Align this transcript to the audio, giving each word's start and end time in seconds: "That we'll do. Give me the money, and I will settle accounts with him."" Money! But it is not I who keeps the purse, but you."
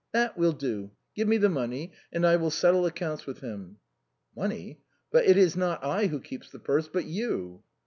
"That 0.13 0.35
we'll 0.35 0.53
do. 0.53 0.89
Give 1.15 1.27
me 1.27 1.37
the 1.37 1.47
money, 1.47 1.91
and 2.11 2.25
I 2.25 2.35
will 2.35 2.49
settle 2.49 2.87
accounts 2.87 3.27
with 3.27 3.41
him."" 3.41 3.77
Money! 4.35 4.81
But 5.11 5.25
it 5.25 5.37
is 5.37 5.55
not 5.55 5.83
I 5.83 6.07
who 6.07 6.19
keeps 6.19 6.49
the 6.49 6.57
purse, 6.57 6.87
but 6.91 7.05
you." 7.05 7.61